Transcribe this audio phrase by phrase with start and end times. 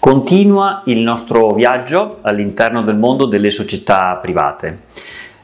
[0.00, 4.84] Continua il nostro viaggio all'interno del mondo delle società private.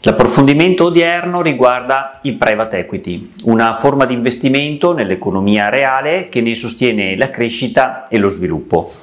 [0.00, 7.18] L'approfondimento odierno riguarda il private equity, una forma di investimento nell'economia reale che ne sostiene
[7.18, 8.94] la crescita e lo sviluppo.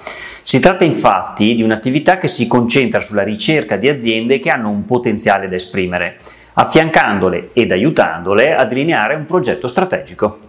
[0.41, 4.85] Si tratta infatti di un'attività che si concentra sulla ricerca di aziende che hanno un
[4.85, 6.17] potenziale da esprimere,
[6.54, 10.40] affiancandole ed aiutandole a delineare un progetto strategico.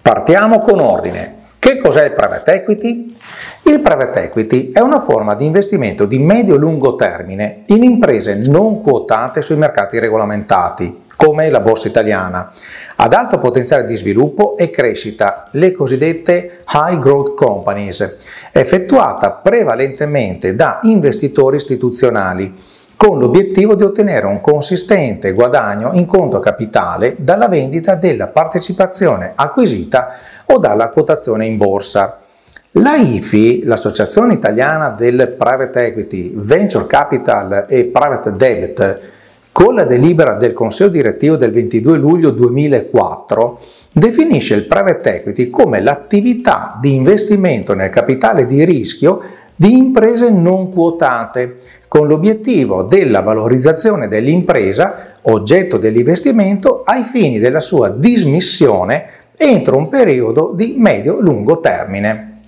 [0.00, 1.37] Partiamo con ordine.
[1.60, 3.16] Che cos'è il private equity?
[3.64, 9.42] Il private equity è una forma di investimento di medio-lungo termine in imprese non quotate
[9.42, 12.52] sui mercati regolamentati, come la borsa italiana,
[12.94, 18.18] ad alto potenziale di sviluppo e crescita, le cosiddette high growth companies,
[18.52, 22.54] effettuata prevalentemente da investitori istituzionali
[22.98, 30.14] con l'obiettivo di ottenere un consistente guadagno in conto capitale dalla vendita della partecipazione acquisita
[30.46, 32.18] o dalla quotazione in borsa.
[32.72, 39.00] La IFI, l'Associazione Italiana del Private Equity, Venture Capital e Private Debt,
[39.52, 43.60] con la delibera del Consiglio direttivo del 22 luglio 2004,
[43.92, 49.22] definisce il private equity come l'attività di investimento nel capitale di rischio
[49.60, 51.58] di imprese non quotate,
[51.88, 60.52] con l'obiettivo della valorizzazione dell'impresa, oggetto dell'investimento, ai fini della sua dismissione entro un periodo
[60.54, 62.40] di medio-lungo termine.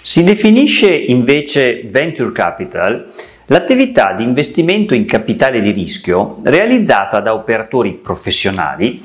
[0.00, 3.10] Si definisce invece venture capital
[3.46, 9.02] l'attività di investimento in capitale di rischio realizzata da operatori professionali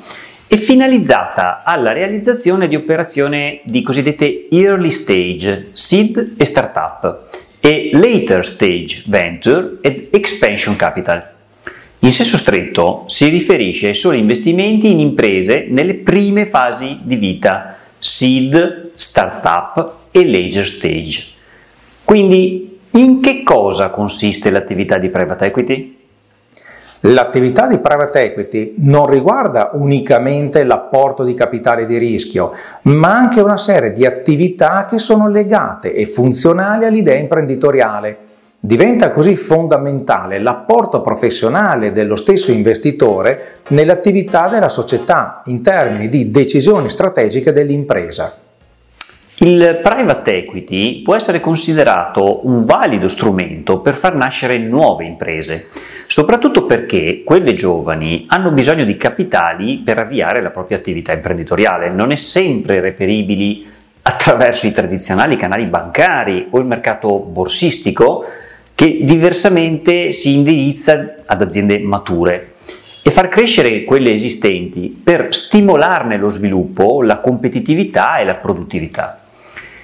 [0.47, 7.27] e finalizzata alla realizzazione di operazioni di cosiddette early stage, seed e startup,
[7.59, 11.37] e later stage venture ed expansion capital.
[11.99, 17.77] In senso stretto si riferisce ai soli investimenti in imprese nelle prime fasi di vita,
[17.97, 21.25] seed, startup e later stage.
[22.05, 25.98] Quindi in che cosa consiste l'attività di private equity?
[27.03, 32.51] L'attività di private equity non riguarda unicamente l'apporto di capitale di rischio,
[32.83, 38.17] ma anche una serie di attività che sono legate e funzionali all'idea imprenditoriale.
[38.59, 46.89] Diventa così fondamentale l'apporto professionale dello stesso investitore nell'attività della società in termini di decisioni
[46.89, 48.48] strategiche dell'impresa.
[49.41, 55.67] Il private equity può essere considerato un valido strumento per far nascere nuove imprese,
[56.07, 62.11] soprattutto perché quelle giovani hanno bisogno di capitali per avviare la propria attività imprenditoriale, non
[62.11, 63.65] è sempre reperibili
[64.01, 68.25] attraverso i tradizionali canali bancari o il mercato borsistico
[68.75, 72.55] che diversamente si indirizza ad aziende mature
[73.01, 79.18] e far crescere quelle esistenti per stimolarne lo sviluppo, la competitività e la produttività.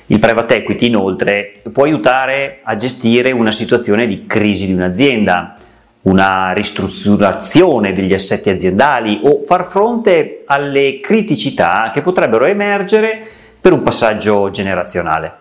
[0.07, 5.55] Il private equity inoltre può aiutare a gestire una situazione di crisi di un'azienda,
[6.03, 13.19] una ristrutturazione degli assetti aziendali o far fronte alle criticità che potrebbero emergere
[13.59, 15.33] per un passaggio generazionale.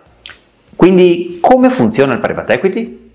[0.74, 3.10] Quindi come funziona il private equity?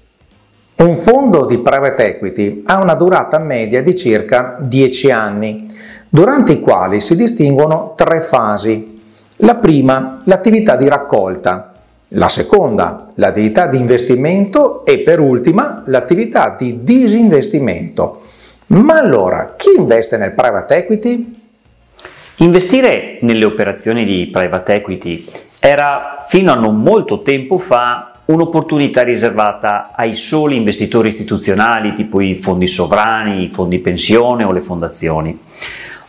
[0.76, 5.68] Un fondo di private equity ha una durata media di circa 10 anni,
[6.08, 8.99] durante i quali si distinguono tre fasi
[9.42, 11.74] la prima, l'attività di raccolta,
[12.14, 18.24] la seconda, l'attività di investimento e per ultima, l'attività di disinvestimento.
[18.68, 21.36] Ma allora, chi investe nel private equity?
[22.38, 25.28] Investire nelle operazioni di private equity
[25.60, 32.36] era fino a non molto tempo fa un'opportunità riservata ai soli investitori istituzionali tipo i
[32.36, 35.40] fondi sovrani, i fondi pensione o le fondazioni.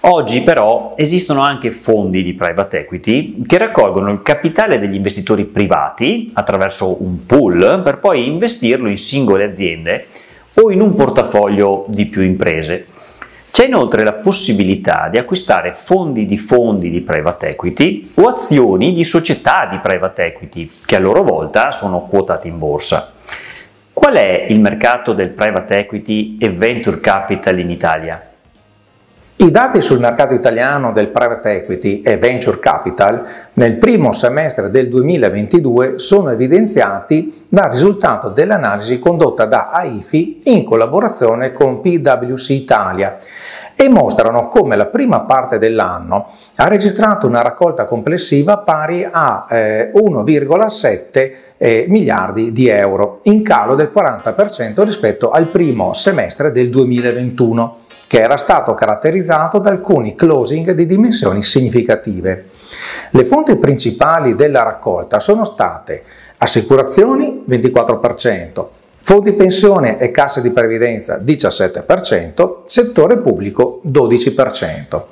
[0.02, 6.30] Oggi però esistono anche fondi di private equity che raccolgono il capitale degli investitori privati
[6.32, 10.06] attraverso un pool per poi investirlo in singole aziende
[10.54, 12.86] o in un portafoglio di più imprese.
[13.50, 19.04] C'è inoltre la possibilità di acquistare fondi di fondi di private equity o azioni di
[19.04, 23.12] società di private equity che a loro volta sono quotate in borsa.
[23.92, 28.29] Qual è il mercato del private equity e venture capital in Italia?
[29.42, 34.90] I dati sul mercato italiano del private equity e venture capital nel primo semestre del
[34.90, 43.16] 2022 sono evidenziati dal risultato dell'analisi condotta da AIFI in collaborazione con PwC Italia
[43.74, 49.90] e mostrano come la prima parte dell'anno ha registrato una raccolta complessiva pari a eh,
[49.94, 57.79] 1,7 eh, miliardi di euro, in calo del 40% rispetto al primo semestre del 2021
[58.10, 62.46] che era stato caratterizzato da alcuni closing di dimensioni significative.
[63.10, 66.02] Le fonti principali della raccolta sono state
[66.38, 68.66] assicurazioni 24%,
[69.00, 75.02] fondi pensione e casse di previdenza 17%, settore pubblico 12%.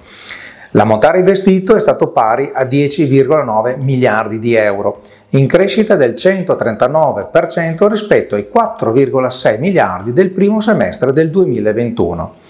[0.72, 8.34] L'ammontare investito è stato pari a 10,9 miliardi di euro, in crescita del 139% rispetto
[8.34, 12.46] ai 4,6 miliardi del primo semestre del 2021.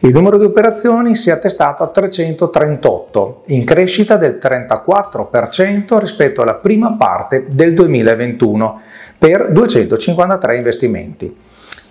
[0.00, 6.54] Il numero di operazioni si è attestato a 338, in crescita del 34% rispetto alla
[6.54, 8.80] prima parte del 2021,
[9.18, 11.36] per 253 investimenti.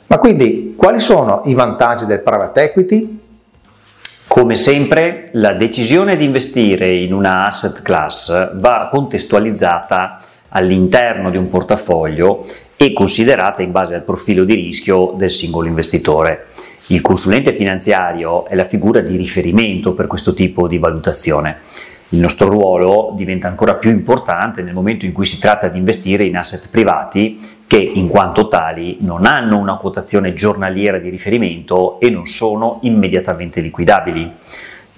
[0.08, 3.20] Ma quindi quali sono i vantaggi del private equity?
[4.26, 10.20] Come sempre, la decisione di investire in una asset class va contestualizzata
[10.50, 12.46] all'interno di un portafoglio
[12.78, 16.46] e considerata in base al profilo di rischio del singolo investitore.
[16.90, 21.58] Il consulente finanziario è la figura di riferimento per questo tipo di valutazione.
[22.10, 26.24] Il nostro ruolo diventa ancora più importante nel momento in cui si tratta di investire
[26.24, 32.10] in asset privati che in quanto tali non hanno una quotazione giornaliera di riferimento e
[32.10, 34.32] non sono immediatamente liquidabili.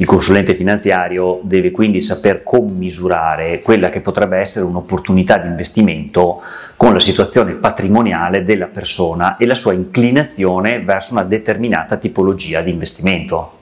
[0.02, 6.42] Il consulente finanziario deve quindi saper commisurare quella che potrebbe essere un'opportunità di investimento
[6.78, 12.72] con la situazione patrimoniale della persona e la sua inclinazione verso una determinata tipologia di
[12.72, 13.59] investimento.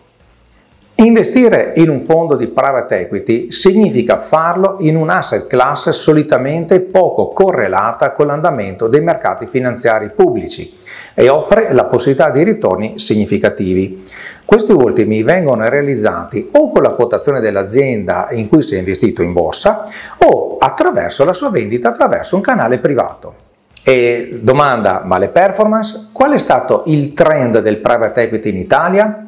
[0.99, 7.27] Investire in un fondo di private equity significa farlo in un asset class solitamente poco
[7.27, 10.75] correlata con l'andamento dei mercati finanziari pubblici
[11.13, 14.05] e offre la possibilità di ritorni significativi.
[14.43, 19.33] Questi ultimi vengono realizzati o con la quotazione dell'azienda in cui si è investito in
[19.33, 19.83] borsa
[20.17, 23.35] o attraverso la sua vendita attraverso un canale privato.
[23.83, 26.07] E domanda, ma le performance?
[26.11, 29.26] Qual è stato il trend del private equity in Italia?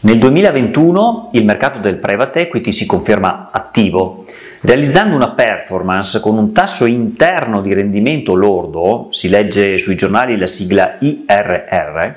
[0.00, 4.26] Nel 2021 il mercato del private equity si conferma attivo,
[4.60, 10.46] realizzando una performance con un tasso interno di rendimento lordo, si legge sui giornali la
[10.46, 12.14] sigla IRR,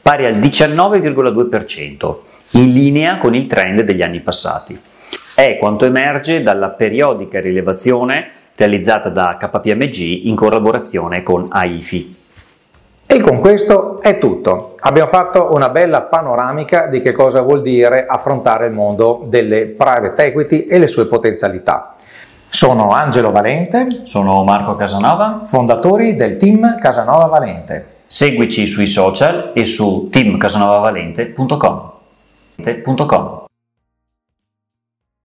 [0.00, 2.16] pari al 19,2%,
[2.52, 4.80] in linea con il trend degli anni passati.
[5.34, 12.17] È quanto emerge dalla periodica rilevazione realizzata da KPMG in collaborazione con AIFI.
[13.10, 14.74] E con questo è tutto.
[14.80, 20.26] Abbiamo fatto una bella panoramica di che cosa vuol dire affrontare il mondo delle private
[20.26, 21.94] equity e le sue potenzialità.
[22.50, 24.02] Sono Angelo Valente.
[24.02, 25.44] Sono Marco Casanova.
[25.46, 27.96] Fondatori del team Casanova Valente.
[28.04, 31.92] Seguici sui social e su teamcasanovavalente.com.